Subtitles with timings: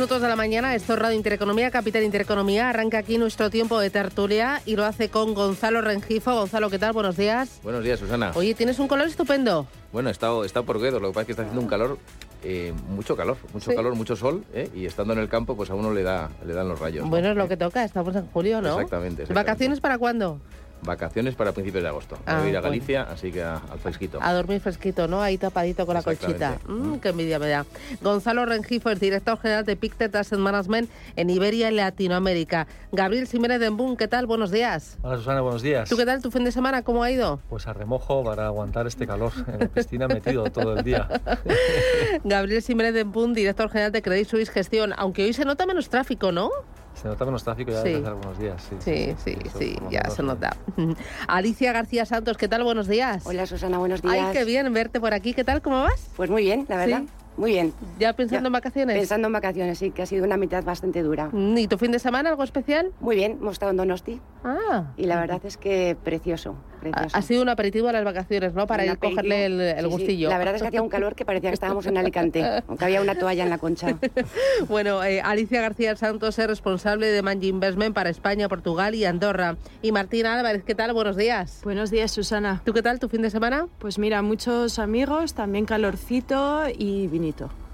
[0.00, 2.70] Minutos de la mañana, esto es Radio Intereconomía, Capital Intereconomía.
[2.70, 6.34] Arranca aquí nuestro tiempo de tertulia y lo hace con Gonzalo Rengifo.
[6.34, 6.94] Gonzalo, ¿qué tal?
[6.94, 7.60] Buenos días.
[7.62, 8.32] Buenos días, Susana.
[8.34, 9.66] Oye, tienes un color estupendo.
[9.92, 11.98] Bueno, he estado, por Guedo, lo que pasa es que está haciendo un calor,
[12.42, 15.74] eh, mucho calor, mucho calor, mucho sol, eh, y estando en el campo, pues a
[15.74, 17.06] uno le, da, le dan los rayos.
[17.06, 18.68] Bueno, es lo que toca, estamos en julio, ¿no?
[18.68, 19.34] Exactamente, exactamente.
[19.34, 20.40] ¿Vacaciones para cuándo?
[20.82, 22.18] Vacaciones para principios de agosto.
[22.26, 24.18] voy a ir a ah, Galicia, así que al fresquito.
[24.22, 25.22] A dormir fresquito, ¿no?
[25.22, 26.58] Ahí tapadito con la colchita.
[26.66, 27.66] Mm, qué envidia me da.
[28.00, 32.66] Gonzalo Rengifo es director general de Pictet Asset Management en Iberia y Latinoamérica.
[32.92, 34.26] Gabriel Jiménez de Embún, ¿qué tal?
[34.26, 34.98] Buenos días.
[35.02, 35.88] Hola Susana, buenos días.
[35.88, 36.82] ¿Tú qué tal tu fin de semana?
[36.82, 37.40] ¿Cómo ha ido?
[37.48, 39.32] Pues a remojo para aguantar este calor.
[39.46, 41.08] En la piscina metido todo el día.
[42.24, 44.92] Gabriel Jiménez de Embún, director general de Credit Suisse Gestión.
[44.96, 46.50] Aunque hoy se nota menos tráfico, ¿no?
[46.94, 48.62] Se nota menos tráfico ya desde hace algunos días.
[48.80, 50.54] Sí, sí, sí, ya se nota.
[51.28, 52.62] Alicia García Santos, ¿qué tal?
[52.62, 53.24] Buenos días.
[53.26, 54.14] Hola Susana, buenos días.
[54.14, 55.32] Ay, qué bien verte por aquí.
[55.32, 55.62] ¿Qué tal?
[55.62, 56.10] ¿Cómo vas?
[56.16, 57.02] Pues muy bien, la verdad.
[57.40, 57.72] Muy bien.
[57.98, 58.98] ¿Ya pensando en vacaciones?
[58.98, 61.30] Pensando en vacaciones, sí, que ha sido una mitad bastante dura.
[61.32, 62.92] Mm, ¿Y tu fin de semana algo especial?
[63.00, 64.20] Muy bien, hemos estado en Donosti.
[64.44, 64.92] Ah.
[64.98, 67.16] Y la verdad es que precioso, precioso.
[67.16, 68.66] Ha sido un aperitivo a las vacaciones, ¿no?
[68.66, 70.28] Para ir a cogerle el, gustillo.
[70.28, 73.00] La verdad es que hacía un calor que parecía que estábamos en Alicante, aunque había
[73.00, 73.96] una toalla en la concha.
[74.68, 79.56] bueno, eh, Alicia García Santos es responsable de Manji Investment para España, Portugal y Andorra.
[79.80, 80.92] Y Martina Álvarez, ¿qué tal?
[80.92, 81.60] Buenos días.
[81.64, 82.60] Buenos días, Susana.
[82.66, 83.66] ¿Tú qué tal tu fin de semana?
[83.78, 87.06] Pues mira, muchos amigos, también calorcito y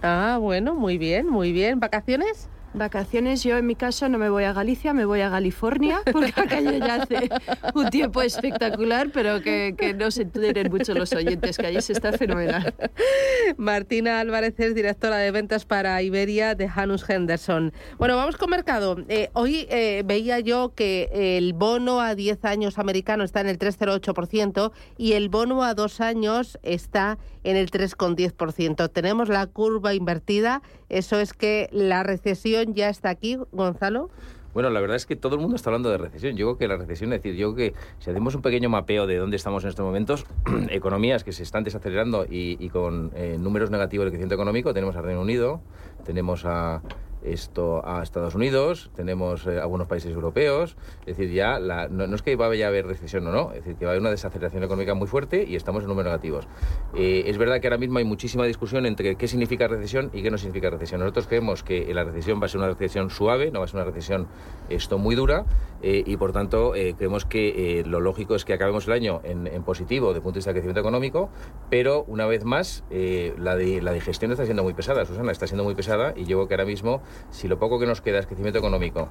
[0.02, 1.80] Ah, bueno, muy bien, muy bien.
[1.80, 2.50] ¿Vacaciones?
[2.76, 6.38] Vacaciones, yo en mi caso no me voy a Galicia, me voy a California, porque
[6.38, 7.30] acá ya hace
[7.74, 12.12] un tiempo espectacular, pero que, no se enteren mucho los oyentes, que allí se está
[12.12, 12.74] fenomenal.
[13.56, 17.72] Martina Álvarez es directora de ventas para Iberia de Janus Henderson.
[17.96, 18.96] Bueno, vamos con mercado.
[19.08, 21.08] Eh, hoy eh, veía yo que
[21.38, 26.00] el bono a 10 años americano está en el 3,08% y el bono a 2
[26.02, 28.90] años está en el 3,10%.
[28.92, 34.10] Tenemos la curva invertida, eso es que la recesión ya está aquí, Gonzalo.
[34.56, 36.34] Bueno, la verdad es que todo el mundo está hablando de recesión.
[36.34, 39.06] Yo creo que la recesión, es decir, yo creo que si hacemos un pequeño mapeo
[39.06, 40.24] de dónde estamos en estos momentos,
[40.70, 45.02] economías que se están desacelerando y, con eh, números negativos de crecimiento económico, tenemos a
[45.02, 45.60] Reino Unido,
[46.06, 46.80] tenemos a
[47.26, 52.36] esto a Estados Unidos, tenemos eh, algunos países europeos, es decir, ya no, es que
[52.36, 54.94] vaya a haber recesión o no, es decir, que va a haber una desaceleración económica
[54.94, 56.46] muy fuerte y estamos en números negativos.
[56.94, 60.30] Eh, es verdad que ahora mismo hay muchísima discusión entre qué significa recesión y qué
[60.30, 61.00] no significa recesión.
[61.00, 63.76] Nosotros creemos que la recesión va a ser una recesión suave, no va a ser
[63.76, 64.28] una recesión
[64.68, 65.44] esto muy dura
[65.82, 70.08] eh, y por tanto creemos que lo lógico es que acabemos el año en, positivo
[70.08, 71.30] desde el punto de vista del crecimiento económico,
[71.70, 75.74] pero una vez más la, la digestión está siendo muy pesada, Susana, está siendo muy
[75.74, 78.58] pesada y yo creo que ahora mismo si lo poco que nos queda es crecimiento
[78.58, 79.08] económico,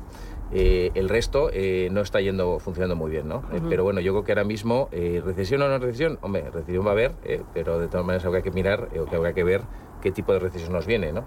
[0.52, 3.44] eh, el resto eh, no está yendo funcionando muy bien, ¿no?
[3.52, 6.90] Eh, pero bueno, yo creo que ahora mismo, recesión o no recesión, hombre, recesión va
[6.90, 7.14] a haber,
[7.54, 9.62] pero de todas maneras habrá que mirar o que habrá que ver
[10.02, 11.26] qué tipo de recesión nos viene, ¿no?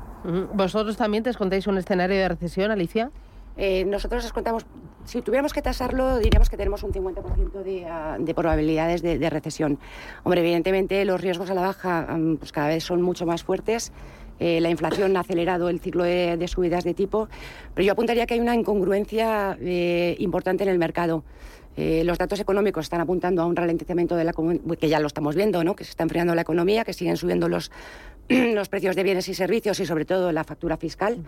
[0.54, 3.10] ¿Vosotros también te contáis un escenario de recesión, Alicia?
[3.86, 4.64] nosotros les contamos,
[5.04, 9.30] si tuviéramos que tasarlo, diríamos que tenemos un 50% de, ah, de, probabilidades de, de,
[9.30, 9.80] recesión.
[10.22, 13.92] Hombre, evidentemente los riesgos a la baja mm, pues cada vez son mucho más fuertes
[14.40, 17.28] eh, la inflación ha acelerado el ciclo de, subidas de tipo,
[17.74, 21.24] pero yo apuntaría que hay una incongruencia eh, importante en el mercado.
[21.76, 24.34] Eh, los datos económicos están apuntando a un ralentizamiento de la
[24.80, 25.76] que ya lo estamos viendo, ¿no?
[25.76, 27.70] que se está enfriando la economía, que siguen subiendo los,
[28.28, 31.18] los precios de bienes y servicios y sobre todo la factura fiscal.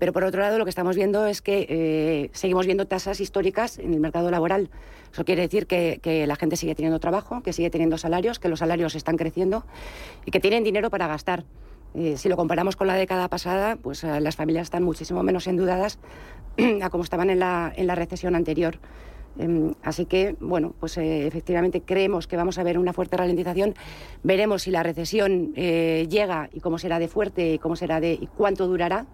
[0.00, 3.94] pero por otro lado, lo que estamos viendo es que seguimos viendo tasas históricas en
[3.94, 4.70] el mercado laboral.
[5.12, 8.48] Eso quiere decir que, que, la gente sigue teniendo trabajo, que sigue teniendo salarios, que
[8.48, 9.64] los salarios están creciendo
[10.24, 11.44] y que tienen dinero para gastar.
[11.94, 15.46] Eh, si lo comparamos con la década pasada, pues eh, las familias están muchísimo menos
[15.46, 15.98] endeudadas
[16.82, 18.78] a como estaban en la, en la recesión anterior.
[19.38, 23.74] Em, así que, bueno, pues eh, efectivamente creemos que vamos a ver una fuerte ralentización.
[24.22, 28.66] Veremos si la recesión llega y cómo será de fuerte cómo será de y cuánto
[28.66, 29.06] durará.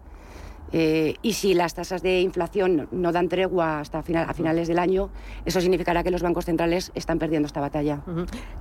[0.73, 4.79] Eh, y si las tasas de inflación no dan tregua hasta final, a finales del
[4.79, 5.11] año,
[5.45, 8.01] eso significará que los bancos centrales están perdiendo esta batalla.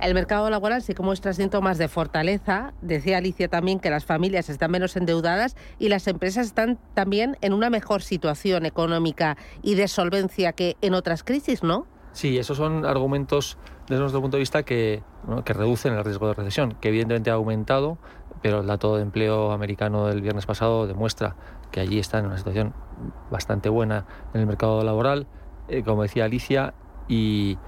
[0.00, 2.74] El mercado laboral sí que muestra síntomas de fortaleza.
[2.82, 7.52] Decía Alicia también que las familias están menos endeudadas y las empresas están también en
[7.52, 11.86] una mejor situación económica y de solvencia que en otras crisis, ¿no?
[12.12, 13.56] Sí, esos son argumentos
[13.88, 15.02] desde nuestro punto de vista que,
[15.44, 17.96] que reducen el riesgo de recesión, que evidentemente ha aumentado,
[18.42, 21.36] pero el dato de empleo americano del viernes pasado demuestra
[21.72, 22.74] que allí está en una situación
[23.30, 25.26] bastante buena en el mercado laboral,
[25.68, 26.74] eh, como decía Alicia,
[27.08, 27.58] y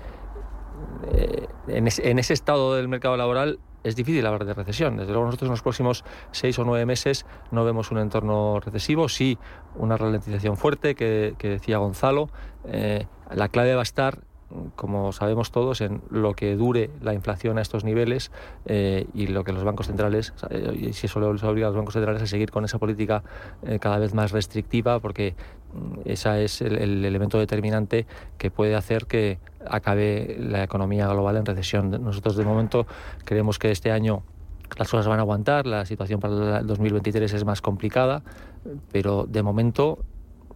[1.10, 4.96] eh, en, en ese estado del mercado laboral es difícil hablar de recesión.
[4.96, 9.08] Desde luego nosotros en los próximos seis o nueve meses no vemos un entorno recesivo,
[9.08, 9.38] sí
[9.76, 12.30] una ralentización fuerte que, decía Gonzalo.
[12.64, 14.20] Eh, la clave va a estar
[14.76, 18.30] como sabemos todos, en lo que dure la inflación a estos niveles
[18.66, 21.76] eh, y lo que los bancos centrales, eh, y si eso les obliga a los
[21.76, 23.22] bancos centrales a seguir con esa política
[23.64, 25.34] eh, cada vez más restrictiva, porque
[25.72, 28.06] mm, ese es el, el, elemento determinante
[28.38, 31.90] que puede hacer que acabe la economía global en recesión.
[31.90, 32.86] Nosotros de momento
[33.24, 34.22] creemos que este año
[34.78, 38.22] las cosas van a aguantar, la situación para el 2023 es más complicada,
[38.92, 39.98] pero de momento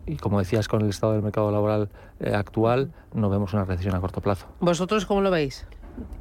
[0.09, 1.89] y como decías, con el estado del mercado laboral
[2.21, 4.47] eh, actual, no vemos una recesión a corto plazo.
[4.61, 5.67] ¿Vosotros cómo lo veis?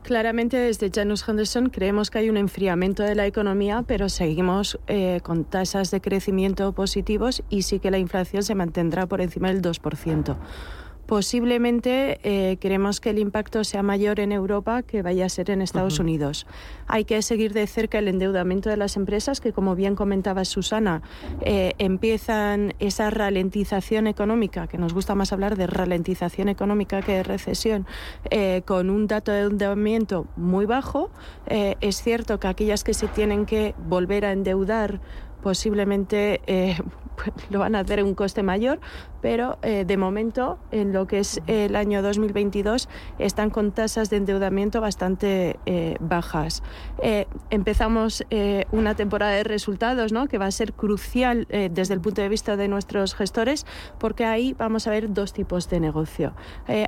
[0.04, 5.19] Claramente desde Janus Henderson creemos que hay un enfriamiento de la economía, pero seguimos eh,
[5.24, 9.62] con tasas de crecimiento positivos y sí que la inflación se mantendrá por encima del
[9.62, 10.36] 2%.
[11.07, 15.62] Posiblemente eh, queremos que el impacto sea mayor en Europa que vaya a ser en
[15.62, 16.45] Estados Unidos.
[16.86, 21.01] Hay que seguir de cerca el endeudamiento de las empresas, que como bien comentaba Susana,
[21.39, 27.24] eh, empiezan esa ralentización económica, que nos gusta más hablar de ralentización económica que de
[27.24, 27.88] recesión,
[28.30, 31.09] eh, con un dato de endeudamiento muy bajo.
[31.48, 35.00] es cierto que aquellas que se tienen que volver a endeudar
[35.47, 36.41] posiblemente
[37.49, 38.79] lo van a hacer en un coste mayor,
[39.21, 42.89] pero eh, de momento, en lo que es el año 2022,
[43.19, 46.63] están con tasas de endeudamiento bastante eh, bajas.
[47.01, 48.23] Eh, empezamos
[48.71, 50.27] una temporada de resultados ¿no?
[50.27, 53.65] que va a ser crucial desde el punto de vista de nuestros gestores,
[53.99, 56.33] porque ahí vamos a ver dos tipos de negocio.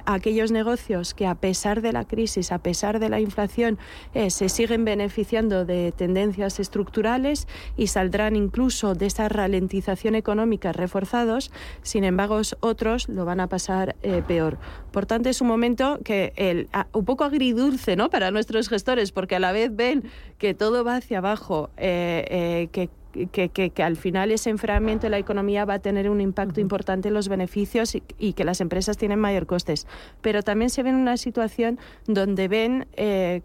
[0.06, 3.77] aquellos negocios que a pesar de la crisis, a pesar de la inflación,
[4.13, 7.47] se siguen beneficiando de tendencias estructurales
[7.77, 11.51] y saldrán incluso de esa ralentización económica reforzados,
[11.84, 14.57] sin embargo, otros lo van a pasar eh, peor.
[14.92, 18.10] Por tanto, es un momento que el, un poco agridulce ¿no?
[18.10, 20.04] para nuestros gestores, porque a la vez ven
[20.40, 22.90] que todo va hacia abajo, eh, eh, que
[23.27, 27.10] que, que, al final ese enfriamiento de la economía va a tener un impacto importante
[27.10, 29.88] en los beneficios y, que las empresas tienen mayor costes.
[30.21, 33.42] Pero también se ven una situación donde ven eh,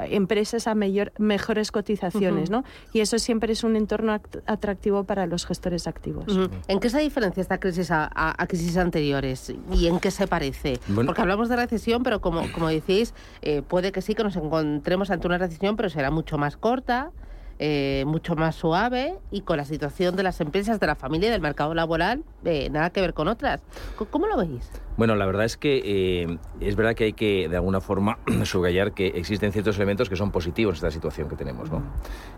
[0.00, 2.64] empresas a mayor, mejores cotizaciones, ¿no?
[2.92, 6.26] Y eso siempre es un entorno atractivo para los gestores activos.
[6.68, 10.78] ¿En qué se diferencia esta crisis a, crisis anteriores y en qué se parece?
[10.94, 15.10] Porque hablamos de recesión, pero como, como decís, eh, puede que sí que nos encontremos
[15.10, 17.10] ante una recesión, pero será mucho más corta.
[17.58, 21.32] Eh, mucho más suave y con la situación de las empresas, de la familia y
[21.32, 23.62] del mercado laboral, eh, nada que ver con otras.
[24.10, 24.70] ¿Cómo lo veis?
[24.96, 28.92] Bueno, la verdad es que eh, es verdad que hay que, de alguna forma, subrayar
[28.92, 31.70] que existen ciertos elementos que son positivos en esta situación que tenemos.
[31.70, 31.82] ¿no?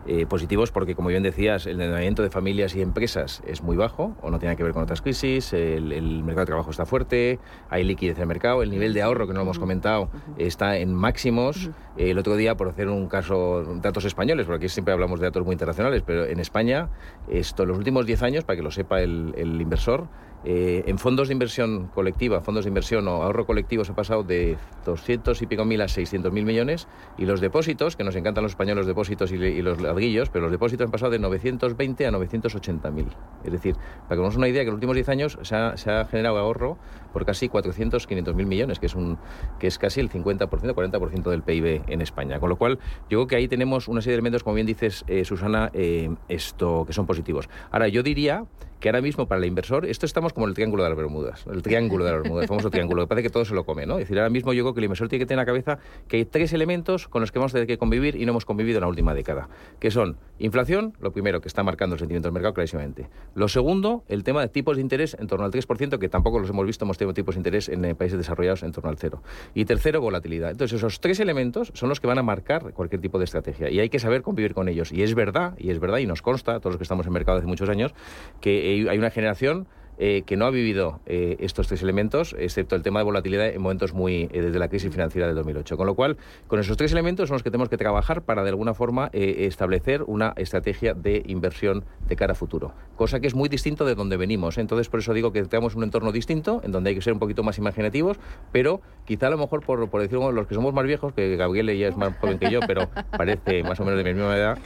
[0.06, 4.16] Eh, positivos porque, como bien decías, el endeudamiento de familias y empresas es muy bajo
[4.22, 7.38] o no tiene que ver con otras crisis, el, mercado de trabajo está fuerte,
[7.70, 10.78] hay liquidez en el mercado, el nivel de ahorro, que no lo hemos comentado, está
[10.78, 11.70] en máximos.
[11.96, 15.44] el otro día, por hacer un caso, datos españoles, porque aquí siempre hablamos de datos
[15.44, 16.88] muy internacionales, pero en España,
[17.28, 20.08] esto, los últimos 10 años, para que lo sepa el, el inversor,
[20.44, 24.22] eh, en fondos de inversión colectiva, fondos de inversión o ahorro colectivo se ha pasado
[24.22, 28.44] de 200 y pico mil a 600 mil millones y los depósitos, que nos encantan
[28.44, 32.10] los españoles los depósitos y, los ladrillos, pero los depósitos han pasado de 920 a
[32.10, 33.08] 980 mil.
[33.44, 33.74] Es decir,
[34.08, 36.04] para que nos una idea, que en los últimos 10 años se ha, se ha
[36.04, 36.78] generado ahorro
[37.12, 39.18] por casi 400, 500 mil millones, que es, un,
[39.58, 42.40] que es casi el 50%, 40% del PIB en España.
[42.40, 45.04] Con lo cual, yo creo que ahí tenemos una serie de elementos, como bien dices,
[45.08, 47.48] eh, Susana, eh, esto que son positivos.
[47.70, 48.44] Ahora, yo diría
[48.80, 51.62] que ahora mismo para el inversor, esto estamos como el triángulo de las Bermudas, el
[51.62, 53.96] triángulo de las Bermudas, el famoso triángulo, que parece que todo se lo come, ¿no?
[53.96, 56.18] Decir, ahora mismo yo creo que el inversor tiene que tener en la cabeza que
[56.18, 58.78] hay tres elementos con los que vamos a tener que convivir y no hemos convivido
[58.78, 59.48] en la última década,
[59.80, 63.08] que son inflación, lo primero que está marcando el sentimiento del mercado clarísimamente.
[63.34, 66.50] Lo segundo, el tema de tipos de interés en torno al 3%, que tampoco los
[66.50, 69.22] hemos visto, hemos tenido tipos de interés en eh, países desarrollados en torno al cero.
[69.54, 70.50] Y tercero, volatilidad.
[70.50, 73.80] Entonces, esos tres elementos son los que van a marcar cualquier tipo de estrategia y
[73.80, 74.92] hay que saber convivir con ellos.
[74.92, 77.38] Y es verdad, y es verdad, y nos consta, todos los que estamos en mercado
[77.38, 77.94] hace muchos años,
[78.40, 79.66] que hay una generación
[80.00, 83.60] eh, que no ha vivido eh, estos tres elementos, excepto el tema de volatilidad en
[83.60, 85.76] momentos muy eh, desde la crisis financiera del 2008.
[85.76, 88.50] Con lo cual, con esos tres elementos son los que tenemos que trabajar para de
[88.50, 92.74] alguna forma establecer una estrategia de inversión de cara a futuro.
[92.94, 94.56] cosa que es muy distinto de donde venimos.
[94.58, 97.18] Entonces, por eso digo que tenemos un entorno distinto, en donde hay que ser un
[97.18, 98.18] poquito más imaginativos,
[98.52, 101.76] pero quizá a lo mejor, por, por decirlo, los que somos más viejos, que Gabriel
[101.76, 104.58] ya es más joven que yo, pero parece más o menos de mi misma edad,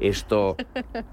[0.00, 0.56] esto,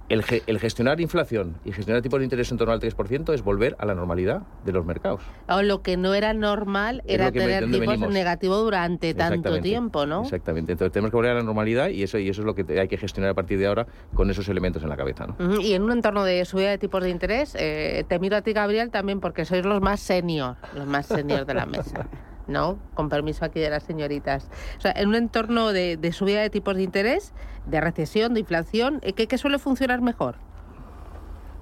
[0.10, 3.76] el, el, gestionar inflación y gestionar tipos de interés en torno al 3% es volver
[3.80, 5.22] a la normalidad de los mercados.
[5.48, 10.24] O lo que no era normal era tener tipos negativos durante tanto tiempo, ¿no?
[10.24, 10.72] Exactamente.
[10.72, 12.88] Entonces tenemos que volver a la normalidad y eso, y eso es lo que hay
[12.88, 15.28] que gestionar a partir de ahora con esos elementos en la cabeza.
[15.28, 15.62] ¿no?
[15.62, 18.54] Y en un entorno de subida de tipos de interés, eh, te miro a ti,
[18.54, 22.08] Gabriel, también porque sois los más senior, los más senior de la mesa.
[22.48, 22.78] ¿no?
[22.94, 24.50] Con permiso aquí de las señoritas.
[24.78, 27.34] O sea, en un entorno de, subida de tipos de interés,
[27.66, 30.36] de recesión, de inflación, eh, ¿qué, suele funcionar mejor?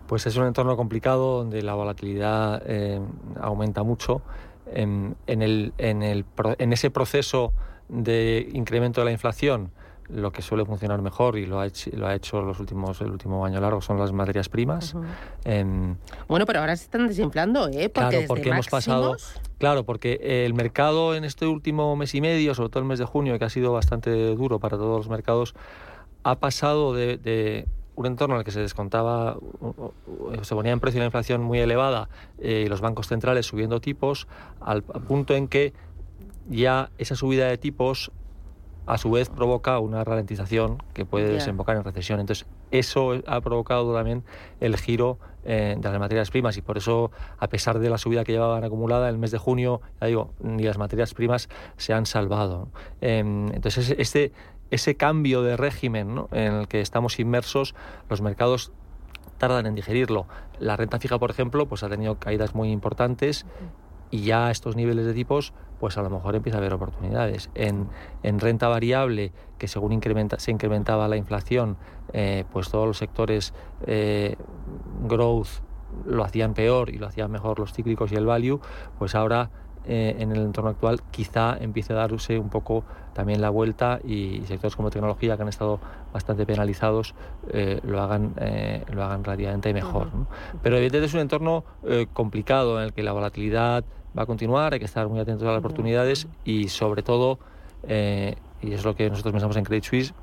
[0.08, 3.00] Pues es un entorno complicado donde la volatilidad eh,
[3.40, 4.22] aumenta mucho.
[4.76, 6.26] En, el, en, el,
[6.58, 7.54] en ese proceso
[7.90, 9.72] de incremento de la inflación,
[10.10, 13.12] lo que suele funcionar mejor y lo ha hecho, lo ha hecho los últimos el
[13.12, 14.96] último año largo son las materias primas.
[16.28, 17.90] bueno, pero ahora se están desinflando, ¿eh?
[17.90, 19.16] Porque claro, porque hemos pasado.
[19.58, 23.06] Claro, porque el mercado en este último mes y medio, sobre todo el mes de
[23.06, 25.56] junio, que ha sido bastante duro para todos los mercados,
[26.24, 29.38] ha pasado de, un entorno en el que se descontaba,
[30.42, 32.10] se ponía en precio la inflación muy elevada
[32.40, 34.28] eh, y los bancos centrales subiendo tipos,
[34.60, 35.74] al punto en que
[36.50, 38.12] ya esa subida de tipos
[38.86, 42.20] a su vez provoca una ralentización que puede desembocar en recesión.
[42.20, 44.24] Entonces, eso ha provocado también
[44.60, 48.24] el giro eh, de las materias primas y por eso, a pesar de la subida
[48.24, 51.94] que llevaban acumulada, en el mes de junio, ya digo, ni las materias primas se
[51.94, 52.70] han salvado.
[53.00, 54.34] Em, entonces, ese,
[54.74, 57.76] ese cambio de régimen en el que estamos inmersos,
[58.10, 58.72] los mercados
[59.38, 60.26] tardan en digerirlo.
[60.60, 63.46] La renta fija, por ejemplo, pues ha tenido caídas muy importantes
[64.10, 67.52] y ya a estos niveles de tipos, pues a lo mejor empieza a haber oportunidades.
[67.54, 67.88] En,
[68.24, 71.78] en renta variable, que según incrementa, se incrementaba la inflación,
[72.12, 73.54] eh, pues todos los sectores
[73.86, 74.38] eh,
[75.08, 75.50] growth
[76.06, 78.60] lo hacían peor y lo hacían mejor los cíclicos y el value,
[78.98, 79.52] pues ahora
[79.86, 84.42] eh, en el entorno actual quizá empiece a darse un poco también la vuelta y,
[84.48, 85.80] sectores como tecnología que han estado
[86.14, 87.16] bastante penalizados
[87.52, 90.10] eh, lo hagan eh, lo hagan relativamente mejor.
[90.62, 91.64] Pero evidentemente es un entorno
[92.14, 93.84] complicado en el que la volatilidad
[94.18, 97.40] va a continuar, hay que estar muy atentos a las oportunidades y sobre todo,
[97.88, 100.14] y es lo que nosotros pensamos en Credit Suisse,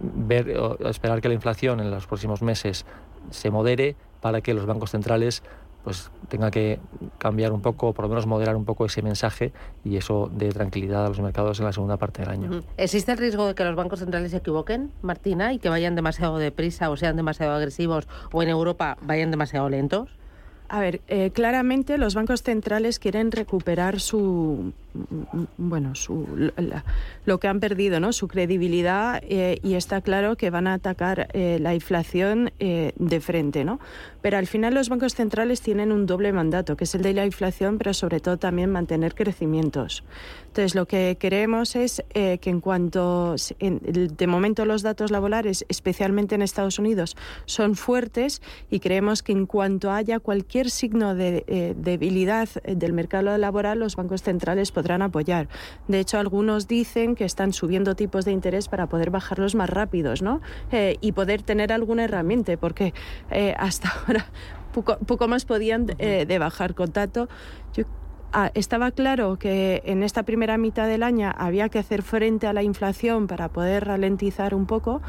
[0.00, 2.86] ver o esperar que la inflación en los próximos meses
[3.30, 5.42] se modere para que los bancos centrales
[5.84, 6.78] pues tenga que
[7.18, 9.52] cambiar un poco, por lo menos moderar un poco ese mensaje
[9.84, 12.60] y eso de tranquilidad a los mercados en la segunda parte del año.
[12.76, 16.38] ¿Existe el riesgo de que los bancos centrales se equivoquen, Martina, y que vayan demasiado
[16.38, 20.20] deprisa o sean demasiado agresivos o en Europa vayan demasiado lentos?
[20.72, 24.72] A ver, eh, claramente los bancos centrales quieren recuperar su,
[25.58, 26.52] bueno, su,
[27.24, 28.12] lo que han perdido, ¿no?
[28.12, 33.64] Su credibilidad eh, y está claro que van a atacar eh, la inflación de frente,
[33.64, 33.80] ¿no?
[34.22, 37.26] Pero al final los bancos centrales tienen un doble mandato, que es el de la
[37.26, 40.04] inflación, pero sobre todo también mantener crecimientos.
[40.46, 46.42] Entonces, lo que queremos es que en cuanto, de momento los datos laborales, especialmente en
[46.42, 52.48] Estados Unidos, son fuertes y creemos que en cuanto haya cualquier signo de eh, debilidad
[52.64, 55.48] eh, del mercado laboral, los bancos centrales podrán apoyar.
[55.88, 60.20] De hecho, algunos dicen que están subiendo tipos de interés para poder bajarlos más rápidos,
[60.20, 60.40] ¿no?
[60.72, 62.92] Eh, y poder tener alguna herramienta, porque
[63.56, 64.26] hasta ahora
[64.72, 67.28] poco, más podían de bajar contacto.
[68.32, 72.52] Ah, estaba claro que en esta primera mitad del año había que hacer frente a
[72.52, 75.02] la inflación para poder ralentizar un poco,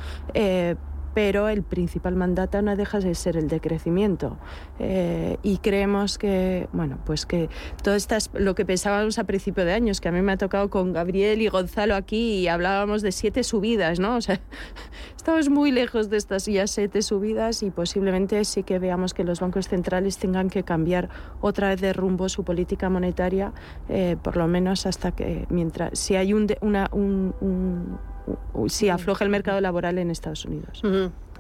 [1.14, 4.38] pero el principal mandato no deja de ser el de crecimiento.
[4.80, 7.50] Eh, y creemos que, bueno, pues que
[7.84, 10.38] todo esto es lo que pensábamos a principio de años, que a mí me ha
[10.38, 14.12] tocado con Gabriel y Gonzalo aquí y hablábamos de siete subidas, ¿no?
[14.22, 14.40] O sea,
[15.18, 19.40] estamos muy lejos de estas ya siete subidas y posiblemente sí que veamos que los
[19.40, 21.10] bancos centrales tengan que cambiar
[21.42, 23.52] otra vez de rumbo su política monetaria,
[23.90, 27.34] eh, por lo menos hasta que, mientras, si hay un, una, un
[28.68, 30.82] si afloja el mercado laboral en Estados Unidos.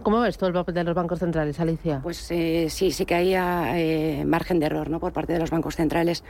[0.03, 1.99] ¿Cómo ves todo el papel de los bancos centrales, Alicia?
[2.01, 4.99] Pues eh, sí, sí que hay eh, margen de error ¿no?
[4.99, 6.23] por parte de los bancos centrales.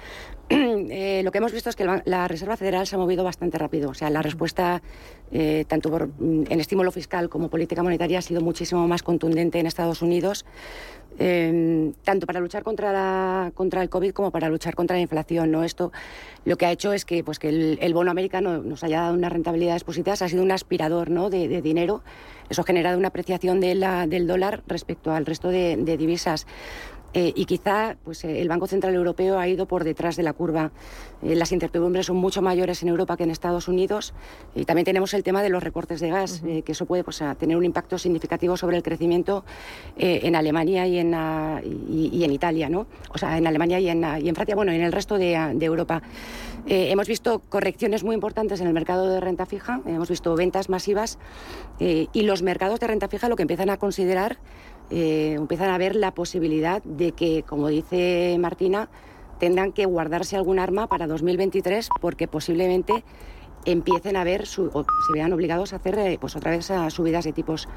[0.93, 3.89] Eh, lo que hemos visto es que la Reserva Federal se ha movido bastante rápido.
[3.89, 4.81] O sea, la respuesta,
[5.67, 9.67] tanto por, mm, en estímulo fiscal como política monetaria, ha sido muchísimo más contundente en
[9.67, 10.45] Estados Unidos.
[11.19, 15.51] Em, tanto para luchar contra, la, contra el COVID como para luchar contra la inflación.
[15.51, 15.63] ¿no?
[15.63, 15.91] Esto
[16.45, 19.31] lo que ha hecho es que, pues, que el, bono americano nos haya dado unas
[19.31, 21.29] rentabilidades positivas, ha sido un aspirador ¿no?
[21.29, 22.01] de, dinero.
[22.49, 26.47] Eso ha generado una apreciación de la, del dólar respecto al resto de, divisas.
[27.13, 30.31] Eh, y quizá pues, eh, el Banco Central Europeo ha ido por detrás de la
[30.33, 30.71] curva.
[31.21, 34.13] Eh, las incertidumbres son mucho mayores en Europa que en Estados Unidos
[34.55, 37.57] y también tenemos el tema de los recortes de gas, que eso puede pues, tener
[37.57, 39.43] un impacto significativo sobre el crecimiento
[39.97, 41.13] en Alemania y en,
[41.89, 42.87] y, en Italia, ¿no?
[43.13, 45.65] o sea, en Alemania y en, y en Francia, bueno, en el resto de, de
[45.65, 46.01] Europa.
[46.65, 51.17] hemos visto correcciones muy importantes en el mercado de renta fija, hemos visto ventas masivas
[51.79, 54.37] y los mercados de renta fija lo que empiezan a considerar
[54.91, 58.89] eh, empiezan a ver la posibilidad de que, como dice Martina,
[59.39, 63.03] tengan que guardarse algún arma para 2023 porque posiblemente
[63.65, 67.25] empiecen a ver su, o se vean obligados a hacer eh, pues otra vez subidas
[67.25, 67.67] de tipos.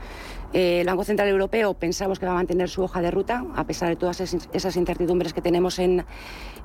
[0.53, 3.65] Eh, el Banco Central Europeo pensamos que va a mantener su hoja de ruta a
[3.65, 6.05] pesar de todas esas incertidumbres que tenemos en,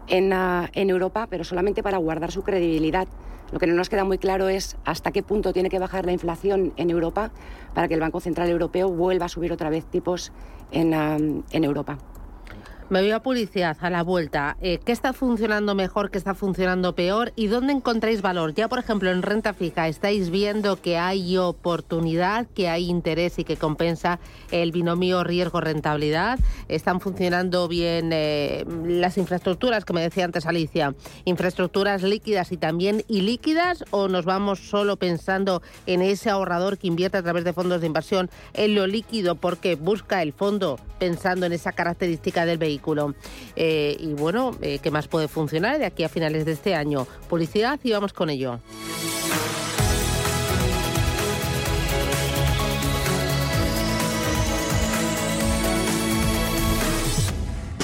[0.09, 3.07] en, ah, en Europa, pero solamente para guardar su credibilidad.
[3.51, 6.11] Lo que no nos queda muy claro es hasta qué punto tiene que bajar la
[6.11, 7.31] inflación en Europa
[7.73, 10.31] para que el Banco Central Europeo vuelva a subir otra vez tipos
[10.71, 11.97] en, en Europa.
[12.89, 14.57] Me voy a publicidad a la vuelta.
[14.61, 18.55] Eh, ¿Qué está funcionando mejor, qué está funcionando peor y dónde encontráis valor?
[18.55, 23.43] Ya, por ejemplo, en renta fija, ¿estáis viendo que hay oportunidad, que hay interés y
[23.43, 24.19] que compensa
[24.49, 26.39] el binomio riesgo-rentabilidad?
[26.67, 30.95] ¿Están funcionando bien eh, las infraestructuras, que me decía antes Alicia?
[31.25, 37.19] ¿Infraestructuras líquidas y también ilíquidas o nos vamos solo pensando en ese ahorrador que invierte
[37.19, 41.53] a través de fondos de inversión en lo líquido porque busca el fondo pensando en
[41.53, 42.57] esa característica del
[43.55, 47.07] Eh, y bueno, eh, ¿qué más puede funcionar de aquí a finales de este año?
[47.29, 48.59] Publicidad y vamos con ello.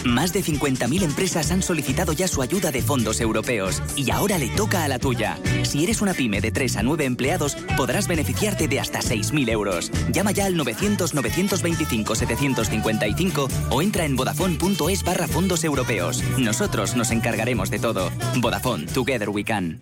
[0.05, 4.49] Más de 50.000 empresas han solicitado ya su ayuda de fondos europeos y ahora le
[4.49, 5.39] toca a la tuya.
[5.63, 9.89] Si eres una pyme de 3 a 9 empleados, podrás beneficiarte de hasta 6.000 euros.
[10.11, 16.21] Llama ya al 900-925-755 o entra en vodafone.es barra fondos europeos.
[16.37, 18.11] Nosotros nos encargaremos de todo.
[18.39, 19.81] Vodafone, Together We Can.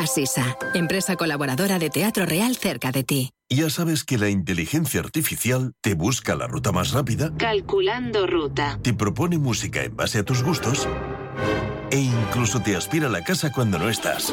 [0.00, 3.32] Asisa, empresa colaboradora de Teatro Real cerca de ti.
[3.50, 7.32] Ya sabes que la inteligencia artificial te busca la ruta más rápida.
[7.36, 8.78] Calculando ruta.
[8.82, 10.88] Te propone música en base a tus gustos.
[11.90, 14.32] E incluso te aspira a la casa cuando no estás.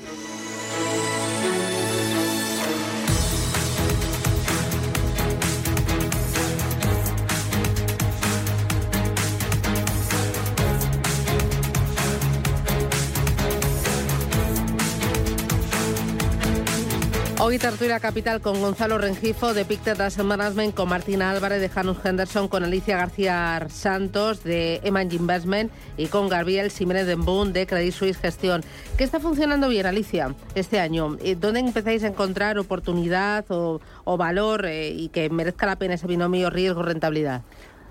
[17.43, 21.97] Hoy tertulia capital con Gonzalo Rengifo de Pictet Asset Management, con Martina Álvarez de Janus
[22.05, 27.65] Henderson, con Alicia García Santos de Eman Investment y con Gabriel Jiménez de Boon de
[27.65, 28.63] Credit Suisse Gestión.
[28.95, 31.17] ¿Qué está funcionando bien, Alicia, este año?
[31.39, 36.51] ¿Dónde empezáis a encontrar oportunidad o, valor eh, y que merezca la pena ese binomio
[36.51, 37.41] riesgo-rentabilidad?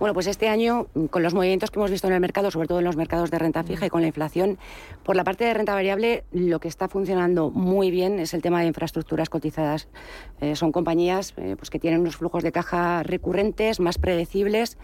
[0.01, 2.79] Bueno, pues este año, con los movimientos que hemos visto en el mercado, sobre todo
[2.79, 4.57] en los mercados de renta fija y con la inflación,
[5.05, 8.63] por la parte de renta variable, lo que está funcionando muy bien es el tema
[8.63, 9.89] de infraestructuras cotizadas.
[10.41, 14.79] Eh, son compañías eh, pues que tienen unos flujos de caja recurrentes, más predecibles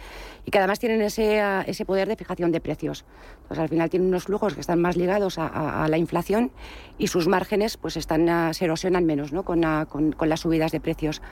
[0.44, 3.06] y que además tienen ese, ese poder de fijación de precios.
[3.44, 6.50] Entonces, al final tienen unos flujos que están más ligados a, la inflación
[6.98, 9.44] y sus márgenes pues están, se erosionan menos ¿no?
[9.44, 11.22] con, con, con las subidas de precios.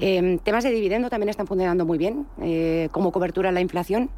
[0.00, 4.10] Eh, temas de dividendo también están funcionando muy bien, eh, como cobertura a la inflación.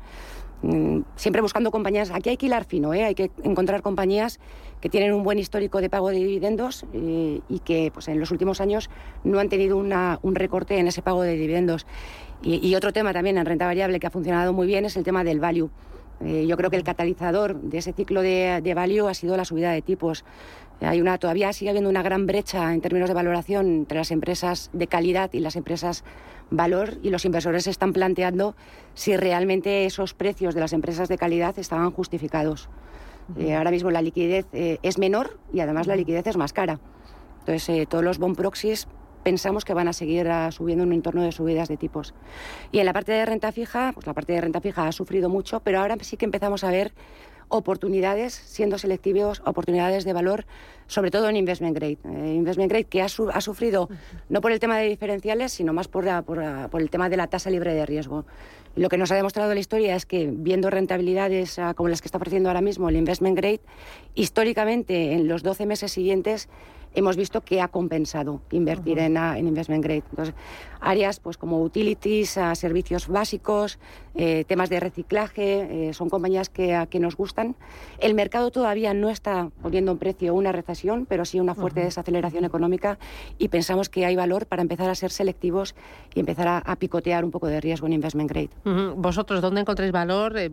[0.62, 3.02] Mm, siempre buscando compañías, aquí hay que hilar fino, ¿eh?
[3.02, 4.38] hay que encontrar compañías
[4.80, 8.30] que tienen un buen histórico de pago de dividendos eh, y que pues, en los
[8.30, 8.88] últimos años
[9.24, 11.86] no han tenido un recorte en ese pago de dividendos.
[12.44, 15.22] Y, otro tema también en renta variable que ha funcionado muy bien es el tema
[15.22, 15.70] del value.
[16.20, 19.80] yo creo que el catalizador de ese ciclo de value ha sido la subida de
[19.80, 20.24] tipos.
[20.84, 24.70] Hay una, todavía sigue habiendo una gran brecha en términos de valoración entre las empresas
[24.72, 26.04] de calidad y las empresas
[26.50, 28.54] valor y los inversores se están planteando
[28.94, 32.68] si realmente esos precios de las empresas de calidad estaban justificados.
[33.38, 36.80] Eh, ahora mismo la liquidez eh, es menor y además la liquidez es más cara.
[37.40, 38.86] Entonces, eh, todos los bond proxies
[39.22, 42.14] pensamos que van a seguir ah, subiendo en un entorno de subidas de tipos.
[42.70, 45.28] Y en la parte de renta fija, pues la parte de renta fija ha sufrido
[45.28, 46.92] mucho, pero ahora sí que empezamos a ver
[47.48, 50.46] oportunidades, siendo selectivos, oportunidades de valor,
[50.86, 51.98] sobre todo en investment grade.
[52.04, 53.88] Eh, investment grade que ha, sufrido
[54.28, 57.50] no por el tema de diferenciales, sino más por, por, el tema de la tasa
[57.50, 58.24] libre de riesgo.
[58.74, 62.08] Lo que nos ha demostrado la historia es que viendo rentabilidades ah, como las que
[62.08, 63.60] está ofreciendo ahora mismo el investment grade,
[64.14, 66.48] históricamente en los 12 meses siguientes
[66.94, 70.02] hemos visto que ha compensado invertir en, en, investment grade.
[70.10, 70.34] Entonces,
[70.80, 73.78] áreas pues como utilities, servicios básicos,
[74.14, 77.56] eh, temas de reciclaje, eh, son compañías que, que, nos gustan.
[77.98, 82.44] El mercado todavía no está poniendo en precio una recesión, pero sí una fuerte desaceleración
[82.44, 82.98] económica
[83.38, 85.74] y pensamos que hay valor para empezar a ser selectivos
[86.14, 88.50] y empezar a, picotear un poco de riesgo en investment grade.
[88.96, 90.36] ¿Vosotros dónde encontráis valor?
[90.36, 90.50] Eh,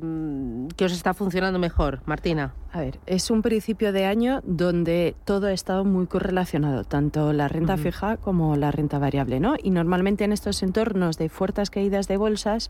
[0.76, 2.54] ¿Qué os está funcionando mejor, Martina?
[2.72, 7.48] A ver, es un principio de año donde todo ha estado muy correlacionado, tanto la
[7.48, 9.56] renta fija como la renta variable, ¿no?
[9.62, 12.70] Y normalmente en estos entornos de fuertes caídas de bolsas,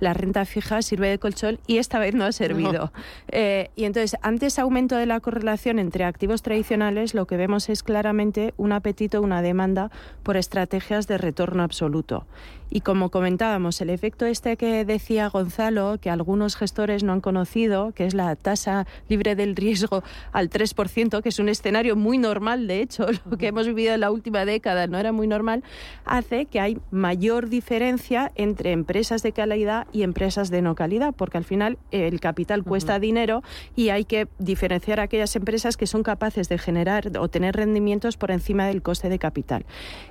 [0.00, 2.92] la renta fija sirve de colchón y esta vez no ha servido.
[3.28, 7.68] Eh, y entonces, ante ese aumento de la correlación entre activos tradicionales, lo que vemos
[7.68, 9.90] es claramente un apetito, una demanda
[10.22, 12.26] por estrategias de retorno absoluto.
[12.72, 17.90] Y como comentábamos, el efecto este que decía Gonzalo, que algunos gestores no han conocido,
[17.92, 22.68] que es la tasa libre del riesgo al 3%, que es un escenario muy normal,
[22.68, 25.64] de hecho, lo que hemos vivido en la última década no era muy normal,
[26.04, 31.38] hace que hay mayor diferencia entre empresas de calidad y empresas de no calidad, porque
[31.38, 33.42] al final el capital cuesta dinero
[33.76, 38.30] y hay que diferenciar aquellas empresas que son capaces de generar o tener rendimientos por
[38.30, 39.64] encima del coste de capital.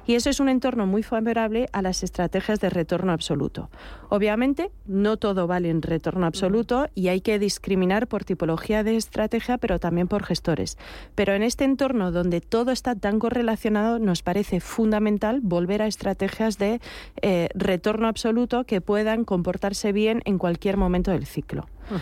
[0.06, 3.70] Y eso es un entorno muy favorable a las estrategias de retorno absoluto.
[4.10, 9.58] Obviamente, no todo vale en retorno absoluto y hay que discriminar por tipología de estrategia,
[9.58, 10.78] pero también por gestores.
[11.15, 16.58] Pero en este entorno donde todo está tan correlacionado, nos parece fundamental volver a estrategias
[16.58, 16.82] de
[17.22, 19.26] eh, retorno absoluto que puedan
[19.91, 21.67] bien en cualquier momento del ciclo.
[21.91, 21.99] Ah.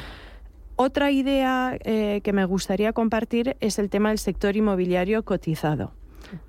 [0.76, 5.92] Otra idea eh, que me gustaría compartir es el tema del sector inmobiliario cotizado.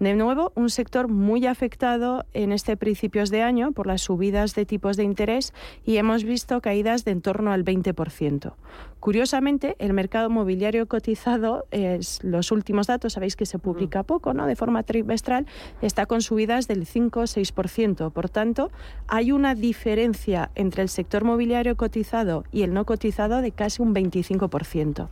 [0.01, 4.64] De nuevo, un sector muy afectado en este principios de año por las subidas de
[4.64, 5.53] tipos de interés
[5.85, 8.53] y hemos visto caídas de en torno al 20%.
[9.01, 14.47] Curiosamente, el mercado mobiliario cotizado, es, los últimos datos, sabéis que se publica poco, ¿no?
[14.47, 15.47] de forma trimestral,
[15.83, 18.12] está con subidas del 5-6%.
[18.12, 18.71] Por tanto,
[19.07, 23.95] hay una diferencia entre el sector mobiliario cotizado y el no cotizado de casi un
[23.95, 25.09] 25%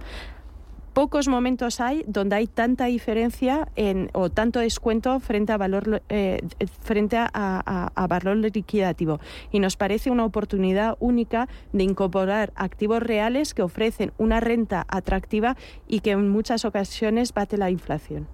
[0.96, 6.40] pocos momentos hay donde hay tanta diferencia en, o tanto descuento frente a valor eh,
[6.80, 9.20] frente a, valor liquidativo
[9.52, 15.54] y nos parece una oportunidad única de incorporar activos reales que ofrecen una renta atractiva
[15.86, 18.26] y que en muchas ocasiones bate la inflación.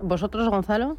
[0.00, 0.96] ¿Vosotros, Gonzalo?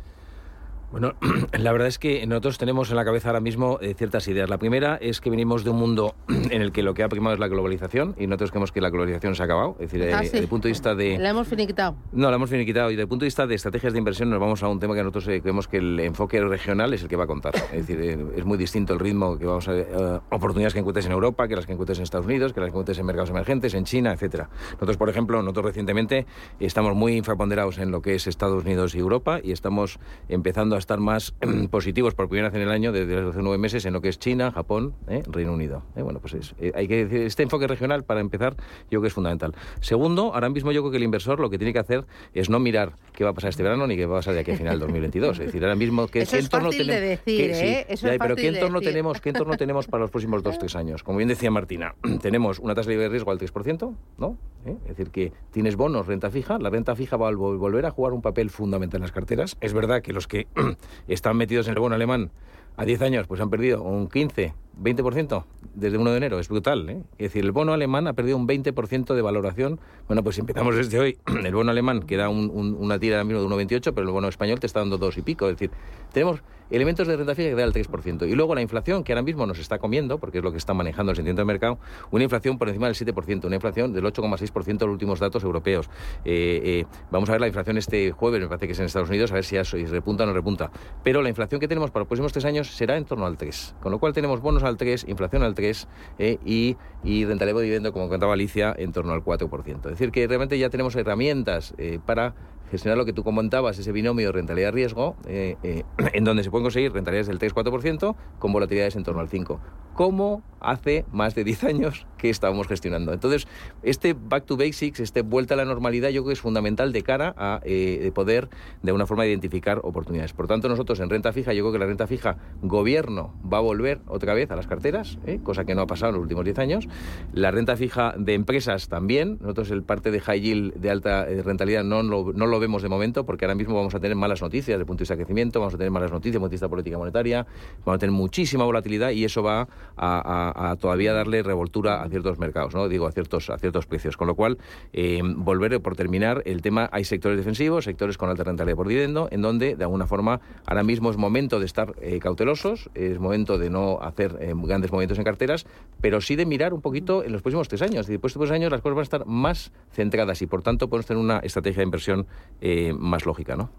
[0.92, 1.16] Bueno,
[1.52, 4.50] la verdad es que nosotros tenemos en la cabeza ahora mismo eh, ciertas ideas.
[4.50, 7.34] La primera es que venimos de un mundo en el que lo que ha primado
[7.34, 9.76] es la globalización y nosotros creemos que la globalización se ha acabado.
[9.80, 11.18] Es decir, ah, eh, desde el punto de vista de...
[11.18, 11.98] La hemos finiquitado.
[12.14, 12.90] No, la hemos finiquitado.
[12.90, 14.96] Y desde el punto de vista de estrategias de inversión nos vamos a un tema
[14.96, 17.54] que nosotros eh, creemos que el enfoque regional es el que va a contar.
[17.74, 20.22] Es decir, es muy distinto el ritmo que vamos a...
[20.30, 22.72] oportunidades que encuentres en Europa, que las que encuentres en Estados Unidos, que las que
[22.72, 24.50] encuentres en mercados emergentes, en China, etcétera.
[24.74, 26.26] Nosotros, por ejemplo, nosotros recientemente
[26.62, 30.77] estamos muy infraponderados en lo que es Estados Unidos y Europa y estamos empezando a
[30.80, 31.34] estar más
[31.72, 34.20] positivos por primera vez en el año desde hace nueve meses en lo que es
[34.20, 35.24] China, Japón, ¿eh?
[35.28, 35.84] Reino Unido.
[35.96, 36.02] ¿eh?
[36.02, 39.08] Bueno, pues es, eh, hay que decir, este enfoque regional, para empezar, yo creo que
[39.08, 39.54] es fundamental.
[39.82, 42.60] Segundo, ahora mismo yo creo que el inversor lo que tiene que hacer es no
[42.60, 44.58] mirar qué va a pasar este verano ni qué va a pasar de aquí a
[44.58, 45.40] final del 2022.
[45.40, 47.26] Es decir, ahora mismo qué, Eso qué es entorno fácil de tenemos.
[47.26, 47.86] decir, ¿eh?
[47.90, 48.94] Eso es pero qué de entorno decir.
[48.94, 51.04] tenemos, qué entorno tenemos para los próximos dos, tres años.
[51.04, 54.38] Como bien decía Martina, tenemos una tasa libre de riesgo al 3%, ¿no?
[54.68, 54.76] ¿Eh?
[54.84, 57.92] Es decir, que tienes bonos, renta fija, la renta fija va a vol- volver a
[57.92, 59.56] jugar un papel fundamental en las carteras.
[59.62, 60.48] Es verdad que los que
[61.08, 62.32] están metidos en el bono alemán
[62.76, 66.90] a 10 años pues han perdido un 15, 20% desde 1 de enero, es brutal.
[66.90, 67.04] ¿eh?
[67.18, 69.80] Es decir, el bono alemán ha perdido un 20% de valoración.
[70.08, 73.18] Bueno, pues si empezamos desde hoy, el bono alemán que da un- un- una tira
[73.18, 75.46] ahora mismo de 1,28, pero el bono español te está dando dos y pico.
[75.48, 75.72] Es decir,
[76.14, 78.28] tenemos elementos de renta fija que da el 3%.
[78.28, 80.74] Y luego la inflación, que ahora mismo nos está comiendo, porque es lo que está
[80.74, 81.80] manejando el sentimiento del mercado,
[82.12, 85.90] una inflación por encima del 7%, una inflación del 8,6% en los últimos datos europeos.
[86.26, 89.10] Eh, eh, vamos a ver la inflación este jueves, me parece que es en Estados
[89.10, 90.70] Unidos, a ver si repunta o no repunta.
[91.04, 93.76] Pero la inflación que tenemos para los próximos tres años será en torno al 3.
[93.82, 95.88] Con lo cual tenemos bonos al 3, inflación al 3
[96.20, 99.76] eh, y, y de dividendo, como contaba Alicia, en torno al 4%.
[99.78, 102.36] Es decir, que realmente ya tenemos herramientas eh, para
[102.70, 106.94] gestionar lo que tú comentabas, ese binomio rentabilidad-riesgo, eh, eh, en donde se pueden conseguir
[106.94, 109.60] rentabilidades del 3-4% con volatilidades en torno al 5%,
[109.94, 113.14] como hace más de 10 años que estábamos gestionando.
[113.14, 113.48] Entonces,
[113.84, 117.04] este back to basics, este vuelta a la normalidad, yo creo que es fundamental de
[117.04, 118.50] cara a eh, poder,
[118.82, 120.34] de alguna forma, identificar oportunidades.
[120.34, 123.62] Por tanto, nosotros en renta fija, yo creo que la renta fija, gobierno va a
[123.62, 125.40] volver otra vez a las carteras, ¿eh?
[125.44, 126.88] cosa que no ha pasado en los últimos 10 años.
[127.34, 129.38] La renta fija de empresas también.
[129.42, 132.90] Nosotros el parte de high yield de alta eh, rentabilidad no no lo vemos de
[132.90, 135.60] momento porque ahora mismo vamos a tener malas noticias el punto de vista de crecimiento,
[135.60, 137.46] vamos a tener malas noticias desde el punto de vista de política monetaria,
[137.86, 139.68] vamos a tener muchísima volatilidad y eso va
[139.98, 142.88] a todavía darle revoltura a ciertos mercados, ¿no?
[142.88, 144.18] digo a ciertos, a ciertos precios.
[144.18, 144.58] Con lo cual,
[144.94, 149.28] eh, volver por terminar el tema, hay sectores defensivos, sectores con alta rentabilidad por dividendo,
[149.32, 153.58] en donde de alguna forma ahora mismo es momento de estar eh, cautelosos, es momento
[153.58, 155.66] de no hacer eh, grandes movimientos en carteras,
[156.02, 158.08] pero sí de mirar un poquito en los próximos tres años.
[158.08, 160.90] Y después de tres años las cosas van a estar más centradas y por tanto
[160.90, 162.28] podemos tener una estrategia de inversión
[162.62, 163.70] eh, más lógica, ¿no?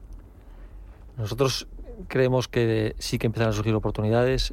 [1.17, 1.67] Nosotros
[2.07, 4.53] creemos que sí que empiezan a surgir oportunidades.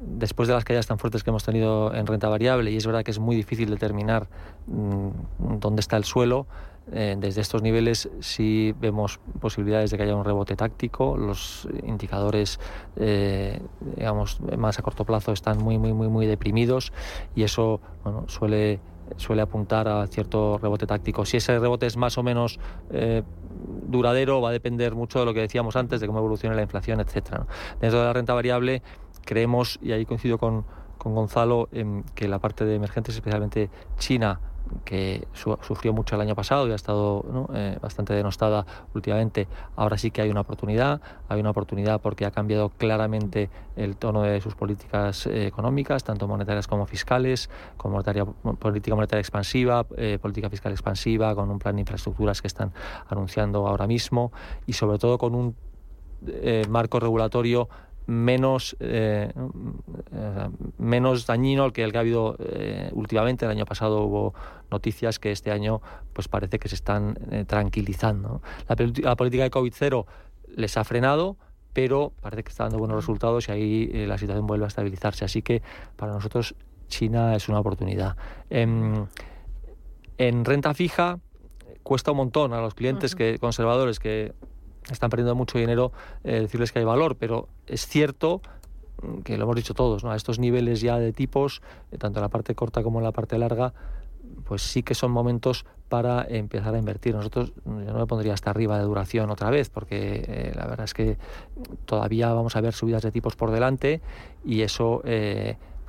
[0.00, 3.02] después de las caídas tan fuertes que hemos tenido en renta variable, y es verdad
[3.04, 4.28] que es muy difícil determinar
[4.66, 6.46] mm, dónde está el suelo,
[6.92, 11.16] eh, desde estos niveles sí vemos posibilidades de que haya un rebote táctico.
[11.16, 12.60] Los indicadores,
[12.96, 13.60] eh,
[13.96, 16.92] digamos, más a corto plazo están muy, muy, muy, muy deprimidos
[17.34, 18.80] y eso bueno, suele
[19.16, 21.24] suele apuntar a cierto rebote táctico.
[21.24, 22.58] Si ese rebote es más o menos
[22.90, 23.22] eh,
[23.86, 27.00] duradero, va a depender mucho de lo que decíamos antes, de cómo evolucione la inflación,
[27.00, 27.46] etcétera.
[27.80, 28.82] Dentro de la renta variable,
[29.24, 30.64] creemos, y ahí coincido con,
[30.98, 34.40] con Gonzalo, en que la parte de emergentes, especialmente China,
[34.84, 39.98] que su- sufrió mucho el año pasado y ha estado eh, bastante denostada últimamente, ahora
[39.98, 41.00] sí que hay una oportunidad.
[41.28, 46.28] Hay una oportunidad porque ha cambiado claramente el tono de sus políticas eh, económicas, tanto
[46.28, 48.26] monetarias como fiscales, con monetaria-
[48.58, 52.72] política monetaria expansiva, eh, política fiscal expansiva, con un plan de infraestructuras que están
[53.08, 54.32] anunciando ahora mismo
[54.66, 55.56] y sobre todo con un
[56.70, 57.68] marco regulatorio
[58.06, 59.32] menos eh,
[60.78, 63.44] menos dañino que el que ha habido eh, últimamente.
[63.44, 64.34] El año pasado hubo
[64.70, 65.80] noticias que este año
[66.12, 68.42] pues parece que se están eh, tranquilizando.
[68.68, 70.06] La, política de COVID-0
[70.56, 71.36] les ha frenado,
[71.72, 75.24] pero parece que está dando buenos resultados y ahí la situación vuelve a estabilizarse.
[75.24, 75.62] Así que
[75.96, 76.54] para nosotros
[76.88, 78.16] China es una oportunidad.
[78.50, 79.06] Em,
[80.18, 81.18] en renta fija
[81.82, 84.32] cuesta un montón a los clientes que conservadores que
[84.90, 85.92] están perdiendo mucho dinero
[86.24, 88.42] eh, decirles que hay valor, pero es cierto
[89.02, 90.10] mm, que lo hemos dicho todos, ¿no?
[90.10, 93.12] a estos niveles ya de tipos, eh, tanto en la parte corta como en la
[93.12, 93.72] parte larga,
[94.44, 97.14] pues sí que son momentos para empezar a invertir.
[97.14, 100.84] Nosotros, yo no me pondría hasta arriba de duración otra vez, porque eh, la verdad
[100.84, 101.18] es que
[101.84, 104.00] todavía vamos a ver subidas de tipos por delante
[104.44, 105.02] y eso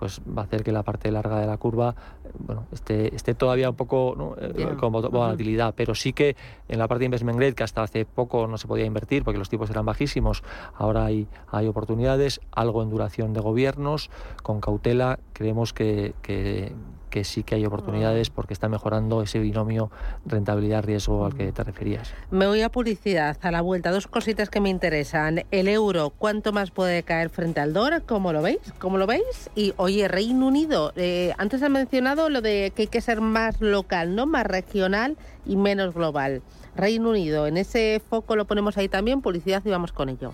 [0.06, 1.96] pues va a hacer que la parte larga de la curva
[2.38, 4.36] bueno, esté, esté todavía un poco ¿no?
[4.40, 6.36] Eh, con vol- volatilidad, pero sí que
[6.68, 9.40] en la parte de investment grade, que hasta hace poco no se podía invertir porque
[9.40, 10.44] los tipos eran bajísimos,
[10.76, 14.12] ahora hay, hay oportunidades, algo en duración de gobiernos,
[14.44, 16.72] con cautela, creemos que, que,
[17.16, 19.90] que sí que hay oportunidades porque está mejorando ese binomio
[20.26, 22.14] rentabilidad-riesgo al que te referías.
[22.30, 23.90] Me voy a publicidad, a la vuelta.
[23.92, 25.46] Dos cositas que me interesan.
[25.50, 28.04] El euro, ¿cuánto más puede caer frente al dólar?
[28.06, 28.60] ¿Cómo lo veis?
[28.80, 29.50] ¿Cómo lo veis?
[29.56, 33.62] Y, oye, Reino Unido, eh, antes han mencionado lo de que hay que ser más
[33.62, 34.26] local, ¿no?
[34.26, 36.42] Más regional y menos global.
[36.76, 40.34] Reino Unido, en ese foco lo ponemos ahí también, publicidad y vamos con ello.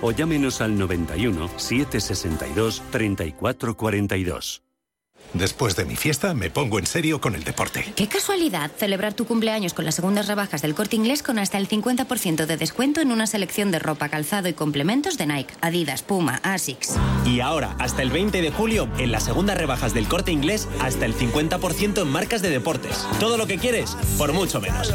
[0.00, 4.62] o llámenos al 91 762 3442.
[5.34, 7.92] Después de mi fiesta me pongo en serio con el deporte.
[7.96, 11.68] Qué casualidad celebrar tu cumpleaños con las segundas rebajas del corte inglés con hasta el
[11.68, 16.40] 50% de descuento en una selección de ropa, calzado y complementos de Nike, Adidas, Puma,
[16.42, 16.96] Asics.
[17.24, 21.06] Y ahora, hasta el 20 de julio, en las segundas rebajas del corte inglés, hasta
[21.06, 23.06] el 50% en marcas de deportes.
[23.18, 24.92] Todo lo que quieres, por mucho menos.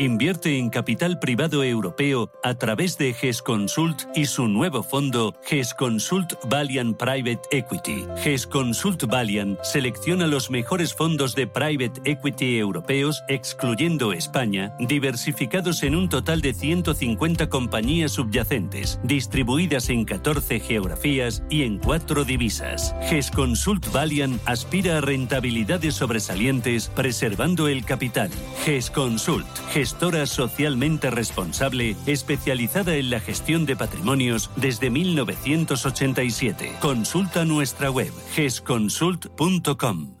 [0.00, 5.74] Invierte en capital privado europeo a través de GES Consult y su nuevo fondo GES
[5.74, 8.06] Consult Valiant Private Equity.
[8.16, 15.94] GES Consult Valiant selecciona los mejores fondos de private equity europeos, excluyendo España, diversificados en
[15.94, 22.94] un total de 150 compañías subyacentes, distribuidas en 14 geografías y en 4 divisas.
[23.10, 28.30] GES Consult Valiant aspira a rentabilidades sobresalientes preservando el capital.
[28.64, 29.46] GES Consult,
[29.90, 36.76] gestora socialmente responsable especializada en la gestión de patrimonios desde 1987.
[36.80, 40.14] Consulta nuestra web gesconsult.com.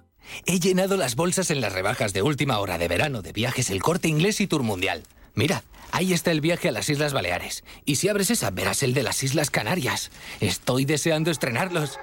[0.44, 3.80] He llenado las bolsas en las rebajas de última hora de verano de viajes El
[3.80, 5.04] Corte Inglés y Tour Mundial.
[5.34, 7.62] Mira, ahí está el viaje a las Islas Baleares.
[7.84, 10.10] Y si abres esa, verás el de las Islas Canarias.
[10.40, 11.96] Estoy deseando estrenarlos.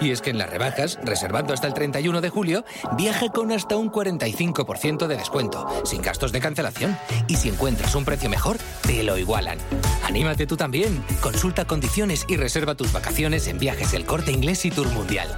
[0.00, 2.64] Y es que en las rebajas, reservando hasta el 31 de julio,
[2.96, 6.96] viaja con hasta un 45% de descuento, sin gastos de cancelación.
[7.28, 9.58] Y si encuentras un precio mejor, te lo igualan.
[10.04, 11.02] Anímate tú también.
[11.20, 15.28] Consulta condiciones y reserva tus vacaciones en viajes El Corte Inglés y Tour Mundial.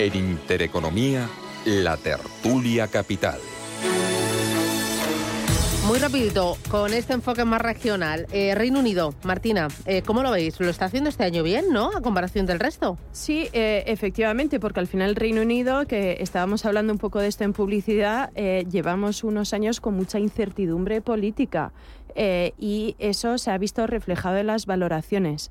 [0.00, 1.28] En Intereconomía,
[1.64, 3.38] la tertulia capital.
[5.86, 8.26] Muy rapidito, con este enfoque más regional.
[8.30, 10.60] Eh, Reino Unido, Martina, eh, ¿cómo lo veis?
[10.60, 11.90] ¿Lo está haciendo este año bien, no?
[11.96, 12.96] A comparación del resto.
[13.10, 17.26] Sí, eh, efectivamente, porque al final el Reino Unido, que estábamos hablando un poco de
[17.26, 21.72] esto en publicidad, eh, llevamos unos años con mucha incertidumbre política
[22.14, 25.50] eh, y eso se ha visto reflejado en las valoraciones.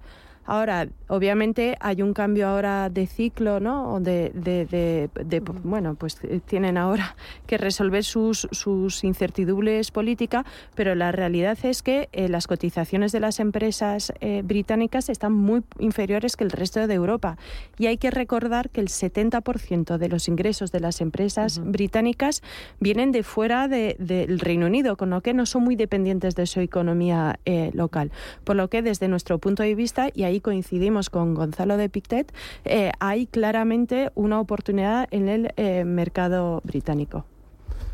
[0.51, 3.99] Ahora, obviamente hay un cambio ahora de ciclo, ¿no?
[3.99, 10.45] De, de- de- de- bueno, pues eh, tienen ahora que resolver sus, sus incertidumbres políticas,
[10.73, 15.61] pero la realidad es que eh, las cotizaciones de las empresas eh, británicas están muy
[15.77, 17.37] inferiores que el resto de Europa.
[17.77, 22.41] Y hay que recordar que el 70% de los ingresos de las empresas británicas
[22.79, 26.47] vienen de fuera de- del Reino Unido, con lo que no son muy dependientes de
[26.47, 28.11] su economía eh, local.
[28.43, 32.33] Por lo que desde nuestro punto de vista, y ahí coincidimos con Gonzalo de Pictet,
[32.65, 37.25] eh, hay claramente una oportunidad en el eh, mercado británico.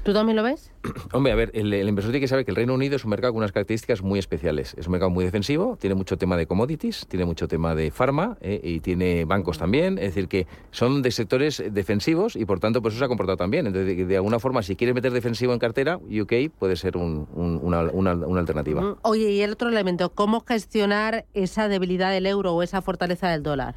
[0.05, 0.71] ¿Tú también lo ves?
[1.13, 3.09] Hombre, a ver, el, el inversor tiene que saber que el Reino Unido es un
[3.09, 4.75] mercado con unas características muy especiales.
[4.77, 8.37] Es un mercado muy defensivo, tiene mucho tema de commodities, tiene mucho tema de farma
[8.39, 9.97] eh, y tiene bancos también.
[9.97, 13.35] Es decir, que son de sectores defensivos y por tanto, pues eso se ha comportado
[13.37, 13.65] también.
[13.65, 17.27] Entonces, de, de alguna forma, si quieres meter defensivo en cartera, UK puede ser un-
[17.33, 18.81] un- una, una- una alternativa.
[18.83, 23.27] Mm, Oye, y el otro elemento, ¿cómo gestionar esa debilidad del euro o esa fortaleza
[23.29, 23.73] del dólar?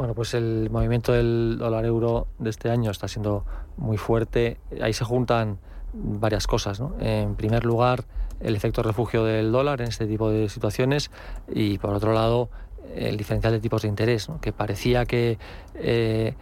[0.00, 3.44] Bueno, pues el movimiento del dólar euro de este año está siendo
[3.76, 4.56] muy fuerte.
[4.80, 5.58] Ahí se juntan
[5.92, 6.80] varias cosas.
[6.80, 6.94] ¿no?
[7.00, 8.04] En primer lugar,
[8.40, 11.10] el efecto refugio del dólar en este tipo de situaciones
[11.52, 12.48] y por otro lado,
[12.96, 14.40] el diferencial de tipos de interés, ¿no?
[14.40, 15.36] que parecía que
[15.74, 16.32] eh,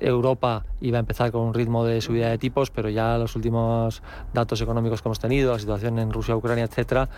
[0.00, 4.02] Europa iba a empezar con un ritmo de subida de tipos, pero ya los últimos
[4.32, 7.08] datos económicos que hemos tenido, la situación en Rusia, Ucrania, etcétera,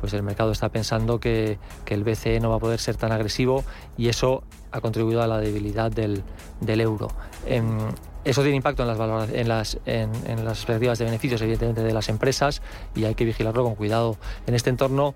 [0.00, 3.12] pues el mercado está pensando que, que el BCE no va a poder ser tan
[3.12, 3.64] agresivo
[3.96, 6.22] y eso ha contribuido a la debilidad del,
[6.60, 7.08] del euro.
[7.46, 7.78] Em,
[8.24, 11.92] eso tiene impacto en las, en, las, en, en las perspectivas de beneficios, evidentemente, de
[11.92, 12.62] las empresas
[12.94, 14.16] y hay que vigilarlo con cuidado.
[14.46, 15.14] En este entorno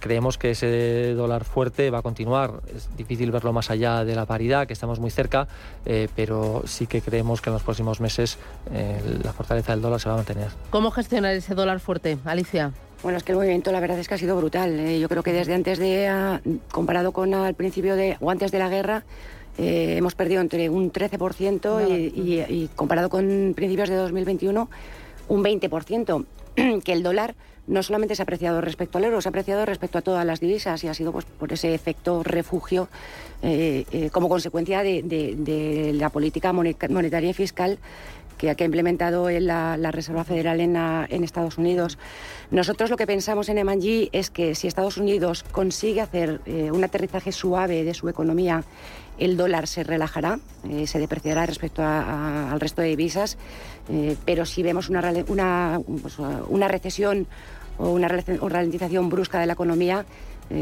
[0.00, 2.60] creemos que ese dólar fuerte va a continuar.
[2.74, 5.48] Es difícil verlo más allá de la paridad, que estamos muy cerca,
[5.86, 8.38] eh, pero sí que creemos que en los próximos meses
[8.72, 10.48] eh, la fortaleza del dólar se va a mantener.
[10.70, 12.72] ¿Cómo gestionar ese dólar fuerte, Alicia?
[13.02, 14.78] Bueno, es que el movimiento la verdad es que ha sido brutal.
[14.80, 18.50] Eh, yo creo que desde antes de, ah, comparado con al principio de, o antes
[18.50, 19.04] de la guerra,
[19.58, 24.68] eh, hemos perdido entre un 13% y, y- y comparado con principios de 2021,
[25.28, 26.24] un 20%.
[26.84, 27.34] que el dólar
[27.66, 30.40] no solamente se ha apreciado respecto al euro, se ha apreciado respecto a todas las
[30.40, 32.88] divisas y ha sido pues, por ese efecto refugio
[33.42, 37.78] eh, eh, como consecuencia de, la política mone- monetaria y fiscal
[38.38, 41.98] que, ha implementado en la, la Reserva Federal en, Estados Unidos.
[42.50, 46.84] Nosotros lo que pensamos en M&G es que si Estados Unidos consigue hacer eh, un
[46.84, 48.64] aterrizaje suave de su economía,
[49.18, 53.38] el dólar se relajará, eh, se depreciará respecto a- al resto de divisas,
[53.88, 56.18] eh, pero si vemos una, pues,
[56.48, 57.26] una recesión
[57.78, 60.04] o una ralentización brusca de la economía,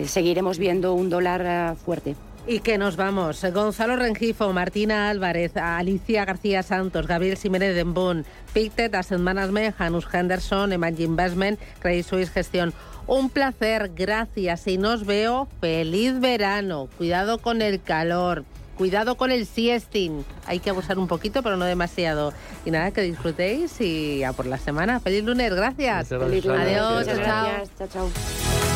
[0.06, 2.14] seguiremos viendo un dólar fuerte.
[2.46, 3.44] Y que nos vamos.
[3.52, 10.72] Gonzalo Rengifo, Martina Álvarez, Alicia García Santos, Gabriel Jiménez Dembón, Pictet, Asset Management, Janus Henderson,
[10.72, 12.74] Emanji Investment, Credit Suisse Gestión.
[13.06, 14.66] Un placer, gracias.
[14.66, 16.88] Y nos veo, feliz verano.
[16.98, 18.44] Cuidado con el calor.
[18.76, 20.24] Cuidado con el siesting.
[20.46, 22.32] Hay que abusar un poquito, pero no demasiado.
[22.64, 24.98] Y nada, que disfrutéis y a por la semana.
[24.98, 26.10] Feliz lunes, gracias.
[26.10, 26.46] Muchas gracias.
[26.46, 27.44] Adiós, Muchas chao, chao.
[27.44, 27.70] gracias.
[27.78, 28.71] Chao, chao.